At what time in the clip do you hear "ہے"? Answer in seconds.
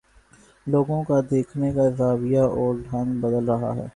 3.75-3.87